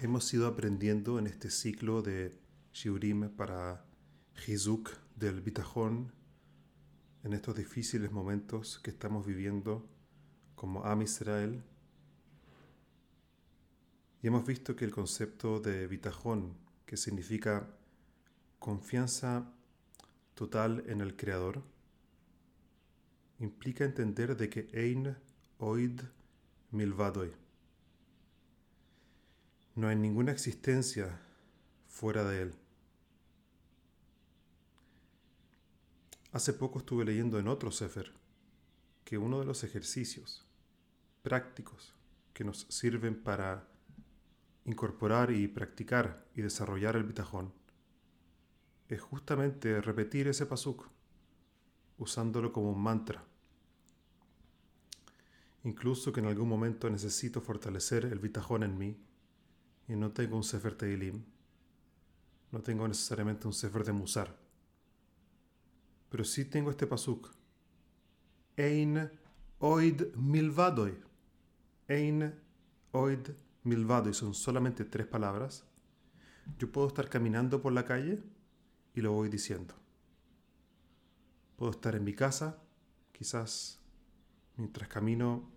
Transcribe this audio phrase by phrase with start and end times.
[0.00, 2.38] Hemos ido aprendiendo en este ciclo de
[2.72, 3.84] Shiurim para
[4.46, 6.12] Hizuk del Bitajón
[7.24, 9.90] en estos difíciles momentos que estamos viviendo
[10.54, 11.64] como Am Israel.
[14.22, 16.56] Y hemos visto que el concepto de Bitajón,
[16.86, 17.68] que significa
[18.60, 19.52] confianza
[20.34, 21.64] total en el Creador,
[23.40, 25.16] implica entender de que Ein
[25.58, 26.02] Oid
[26.70, 27.47] Milvadoy
[29.78, 31.20] no hay ninguna existencia
[31.86, 32.54] fuera de Él.
[36.32, 38.12] Hace poco estuve leyendo en otro Sefer
[39.04, 40.44] que uno de los ejercicios
[41.22, 41.94] prácticos
[42.32, 43.68] que nos sirven para
[44.64, 47.52] incorporar y practicar y desarrollar el bitajón
[48.88, 50.88] es justamente repetir ese pasuk
[51.98, 53.24] usándolo como un mantra.
[55.62, 59.07] Incluso que en algún momento necesito fortalecer el bitajón en mí
[59.88, 61.24] y no tengo un Sefer Teilim,
[62.52, 64.36] no tengo necesariamente un Sefer de Musar,
[66.08, 67.30] pero sí tengo este pasuk.
[68.56, 69.10] Ein
[69.58, 70.98] oid milvadoy.
[71.88, 72.34] Ein
[72.92, 73.28] oid
[73.64, 74.14] milvadoy.
[74.14, 75.64] Son solamente tres palabras.
[76.58, 78.22] Yo puedo estar caminando por la calle
[78.94, 79.74] y lo voy diciendo.
[81.56, 82.58] Puedo estar en mi casa,
[83.12, 83.80] quizás
[84.56, 85.50] mientras camino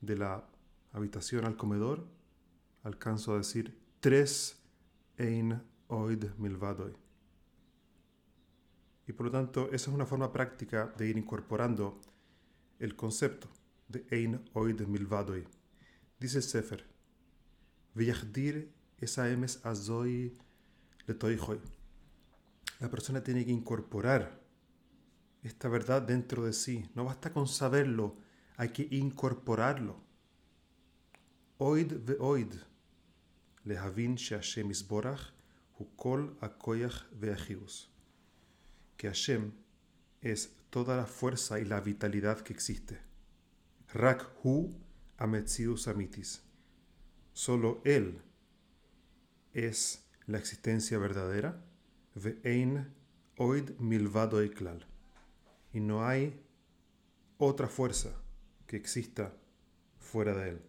[0.00, 0.44] de la
[0.92, 2.06] habitación al comedor,
[2.84, 4.62] alcanzo a decir tres
[5.18, 6.94] ein oid milvadoy.
[9.06, 12.00] Y por lo tanto, esa es una forma práctica de ir incorporando
[12.78, 13.48] el concepto
[13.88, 15.44] de ein oid milvadoy.
[16.18, 16.86] Dice el Sefer,
[17.94, 20.36] Villahdir esa emes azoi
[21.06, 21.60] letoijoy.
[22.80, 24.42] La persona tiene que incorporar
[25.42, 26.90] esta verdad dentro de sí.
[26.94, 28.16] No basta con saberlo,
[28.56, 30.02] hay que incorporarlo.
[31.58, 32.52] Oid ve oid
[33.65, 35.31] להבין שהשם יסבורך
[35.77, 37.87] הוא כל הכוח והחיוס.
[38.97, 39.51] Que Hashem
[40.21, 42.99] es toda la fuerza y la vitalidad que existe.
[43.93, 44.69] Rak hu
[45.17, 46.41] ametzius amitis.
[47.33, 48.21] Solo Él
[49.53, 51.51] es la existencia verdadera.
[52.15, 52.93] Ve'ein
[53.37, 54.85] oid milvado eklal.
[55.73, 56.21] Y no hay
[57.37, 58.11] otra fuerza
[58.67, 59.33] que exista
[59.97, 60.61] fuera de Él.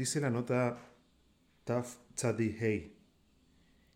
[0.00, 0.78] Dice la nota
[1.62, 2.90] Taf Tzadi Hei.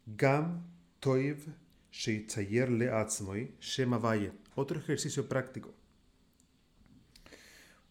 [0.04, 0.62] Gam
[1.00, 1.46] Toiv
[1.90, 4.32] Sheitzayer Leatzmoi Shema Valle.
[4.56, 5.72] Otro ejercicio práctico.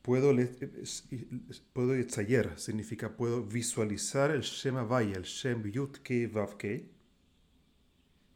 [0.03, 0.31] Puedo,
[1.74, 6.91] puedo Itzayer, significa puedo visualizar el Shema Valle, el Shem Yut Kei Vav Kei.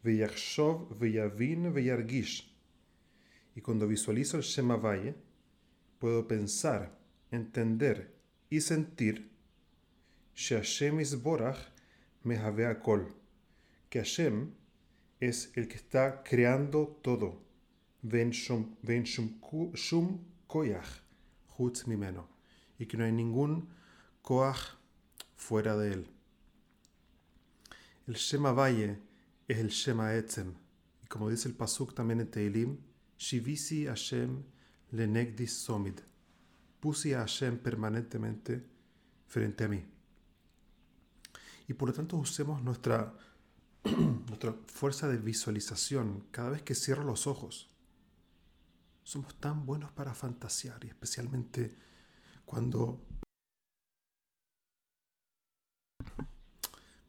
[0.01, 2.51] Veyachshov, Veyavin, Veyargish.
[3.53, 4.81] Y cuando visualizo el Shema
[5.99, 6.97] puedo pensar,
[7.29, 8.15] entender
[8.49, 9.36] y sentir
[10.37, 11.57] Hashem Isborach
[12.23, 13.07] Mehavea Kol,
[13.89, 14.53] que Hashem
[15.19, 17.41] es el que está creando todo.
[18.03, 18.75] Ven shum
[20.47, 21.01] koyach
[21.57, 22.27] hutz mimeno.
[22.77, 23.67] Y que no hay ningún
[24.21, 24.77] koach
[25.35, 26.07] fuera de él.
[28.07, 28.99] El Shema Valle
[29.47, 30.53] es el Shema Etzem.
[31.03, 32.77] Y como dice el Pasuk también en Teilim,
[33.17, 34.43] Shivisi Hashem
[34.91, 35.99] lenegdis somid.
[36.79, 38.63] Puse a Hashem permanentemente
[39.25, 39.96] frente a mí
[41.67, 43.13] y por lo tanto usemos nuestra,
[44.27, 47.69] nuestra fuerza de visualización cada vez que cierro los ojos.
[49.03, 51.77] Somos tan buenos para fantasear y especialmente
[52.45, 53.01] cuando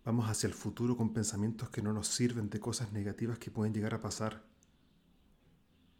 [0.04, 3.74] vamos hacia el futuro con pensamientos que no nos sirven de cosas negativas que pueden
[3.74, 4.44] llegar a pasar.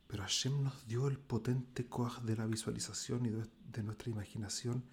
[0.09, 3.31] Pero Hashem nos dio el potente coaj de la visualización y
[3.71, 4.85] de nuestra imaginación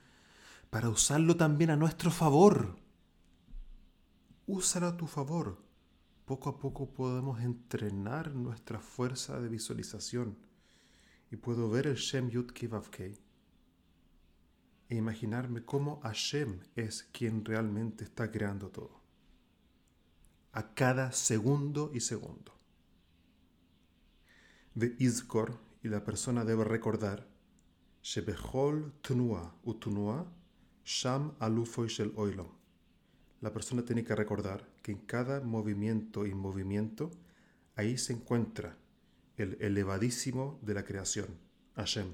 [0.69, 2.84] para usarlo también a nuestro favor
[4.47, 5.57] úsala a tu favor.
[6.25, 10.38] Poco a poco podemos entrenar nuestra fuerza de visualización
[11.31, 13.19] y puedo ver el Shem Yud Kei
[14.88, 19.01] e imaginarme cómo Hashem es quien realmente está creando todo.
[20.51, 22.53] A cada segundo y segundo.
[24.74, 27.27] De Izkor, y la persona debe recordar,
[28.01, 30.31] Shebechol Tnua Utunua
[30.83, 32.64] Sham Alufoy Shel Oilom
[33.45, 37.12] la persona tiene que recordar que en cada movimiento y movimiento,
[37.75, 38.75] ahí se encuentra
[39.38, 41.27] el elevadísimo de la creación,
[41.75, 42.07] Hashem.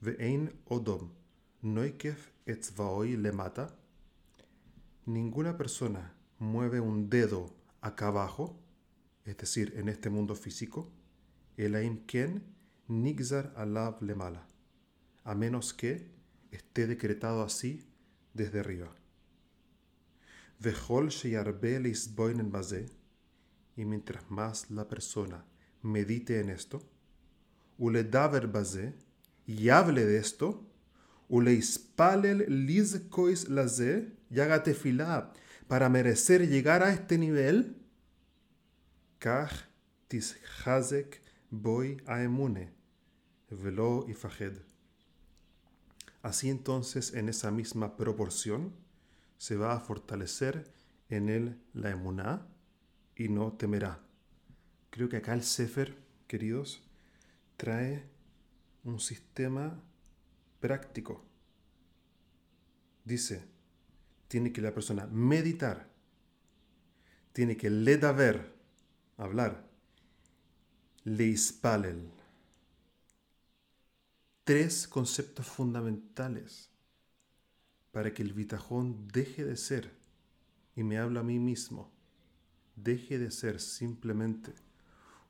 [0.00, 1.10] Ve'ein odom,
[1.62, 3.76] noikef etzvaoi le mata.
[5.06, 8.56] Ninguna persona mueve un dedo acá abajo,
[9.24, 10.88] es decir, en este mundo físico,
[11.56, 12.44] elaim ken
[12.86, 14.46] nigzar alav le mala,
[15.24, 16.12] a menos que
[16.52, 17.88] esté decretado así
[18.34, 19.01] desde arriba
[20.62, 22.86] Vejol sheyarbe leisboinen base.
[23.76, 25.44] Y mientras más la persona
[25.82, 26.82] medite en esto,
[27.78, 28.94] ule daver base,
[29.46, 30.64] y hable de esto,
[31.28, 35.32] ule ispalel lizkois laze, y haga tefilá
[35.66, 37.76] para merecer llegar a este nivel,
[39.18, 39.52] kach
[40.08, 42.72] tishazek boy aemune,
[43.50, 44.58] velo y fajed.
[46.22, 48.72] Así entonces, en esa misma proporción,
[49.42, 50.72] se va a fortalecer
[51.08, 52.46] en él la emuná
[53.16, 53.98] y no temerá.
[54.88, 55.98] Creo que acá el Sefer,
[56.28, 56.80] queridos,
[57.56, 58.08] trae
[58.84, 59.82] un sistema
[60.60, 61.24] práctico.
[63.04, 63.44] Dice,
[64.28, 65.88] tiene que la persona meditar,
[67.32, 68.54] tiene que ver,
[69.16, 69.68] hablar,
[71.02, 72.12] leispalel.
[74.44, 76.71] Tres conceptos fundamentales
[77.92, 79.92] para que el bitajón deje de ser,
[80.74, 81.92] y me habla a mí mismo,
[82.74, 84.52] deje de ser simplemente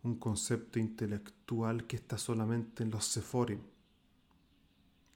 [0.03, 3.61] un concepto intelectual que está solamente en los seforim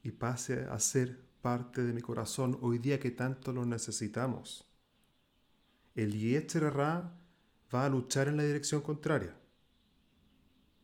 [0.02, 4.64] y pase a ser parte de mi corazón hoy día que tanto lo necesitamos.
[5.94, 7.16] El Yetzerará
[7.74, 9.34] va a luchar en la dirección contraria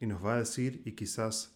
[0.01, 1.55] y nos va a decir, y quizás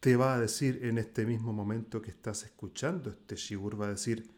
[0.00, 3.90] te va a decir en este mismo momento que estás escuchando este Shibur, va a
[3.90, 4.30] decir,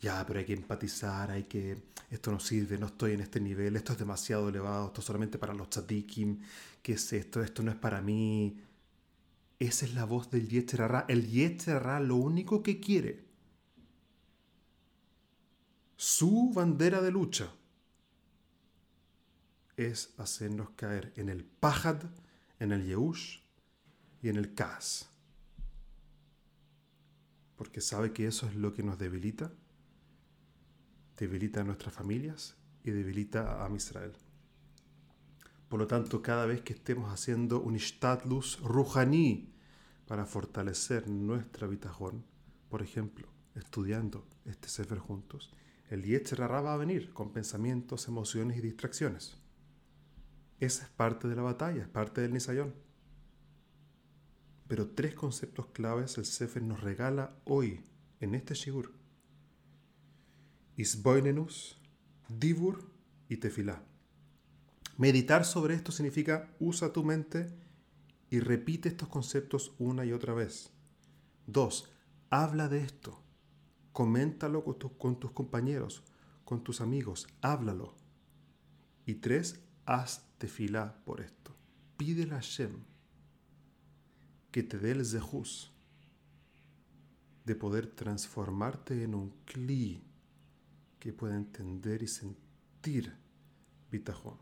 [0.00, 3.76] ya, pero hay que empatizar, hay que, esto no sirve, no estoy en este nivel,
[3.76, 6.40] esto es demasiado elevado, esto es solamente para los tzadikim,
[6.82, 7.42] ¿qué es esto?
[7.42, 8.60] Esto no es para mí.
[9.58, 11.06] Esa es la voz del Yetzerará.
[11.08, 13.24] El Yetzerará lo único que quiere,
[15.96, 17.50] su bandera de lucha,
[19.78, 22.02] es hacernos caer en el Pajad,
[22.60, 23.45] en el Yehush
[24.22, 25.08] y en el Kaz.
[27.56, 29.52] Porque sabe que eso es lo que nos debilita
[31.16, 34.12] debilita a nuestras familias y debilita a Israel.
[35.68, 39.52] Por lo tanto, cada vez que estemos haciendo un ishtadlus ruhani
[40.06, 42.24] para fortalecer nuestra bitajón,
[42.68, 45.50] por ejemplo, estudiando este Sefer juntos,
[45.88, 49.38] el Yetzerara va a venir con pensamientos, emociones y distracciones.
[50.60, 52.74] Esa es parte de la batalla, es parte del Nisayón.
[54.68, 57.84] Pero tres conceptos claves el Sefer nos regala hoy,
[58.20, 58.92] en este Shigur.
[60.76, 61.80] Isboinenus,
[62.28, 62.90] Dibur
[63.28, 63.82] y Tefilá.
[64.98, 67.48] Meditar sobre esto significa usa tu mente
[68.28, 70.70] y repite estos conceptos una y otra vez.
[71.46, 71.88] Dos,
[72.30, 73.22] habla de esto.
[73.92, 76.02] Coméntalo con, tus compañeros,
[76.44, 77.94] con tus amigos, háblalo.
[79.06, 81.54] Y tres, haz tefilá por esto.
[81.96, 82.95] Pídele a Hashem
[84.56, 85.70] que te dé el zehus
[87.44, 90.02] de poder transformarte en un kli
[90.98, 93.14] que pueda entender y sentir
[93.90, 94.38] bitajón.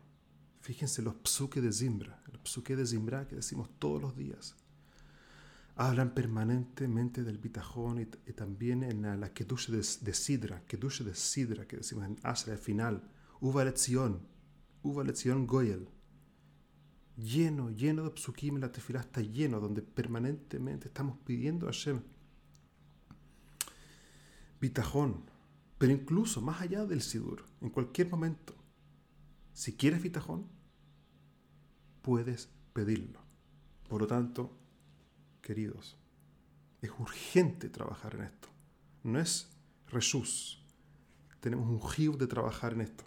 [0.61, 4.55] Fíjense los psuque de Zimbra, el psuque de Zimbra que decimos todos los días.
[5.75, 11.13] Hablan permanentemente del bitajón y, también en la, la kedush de, de, Sidra, kedush de
[11.13, 13.03] Sidra que decimos en Ashra, al final.
[13.41, 14.25] Uva lección,
[14.81, 15.89] uva lección Goyel.
[17.17, 22.01] Lleno, lleno de psukim, la tefilá está lleno, donde permanentemente estamos pidiendo a Hashem.
[24.59, 25.23] Bitajón,
[25.77, 28.53] pero incluso más allá del Sidur, en cualquier momento,
[29.53, 30.47] si quieres bitajón,
[32.01, 33.21] puedes pedirlo.
[33.87, 34.51] Por lo tanto,
[35.41, 35.95] queridos,
[36.81, 38.49] es urgente trabajar en esto.
[39.03, 39.47] No es
[39.87, 40.61] reshus.
[41.39, 43.05] Tenemos un jiu de trabajar en esto.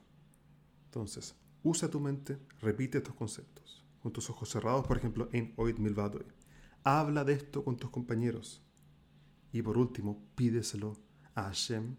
[0.87, 3.68] Entonces, usa tu mente, repite estos conceptos.
[4.09, 6.25] Con tus ojos cerrados, por ejemplo, en Oid Milvadoy.
[6.83, 8.67] Habla de esto con tus compañeros.
[9.53, 10.97] Y por último, pídeselo
[11.35, 11.97] a Hashem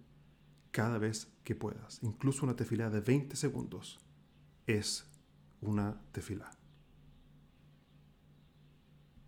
[0.71, 1.99] cada vez que puedas.
[2.01, 3.99] Incluso una tefilá de 20 segundos
[4.65, 5.05] es
[5.61, 6.49] una tefilá.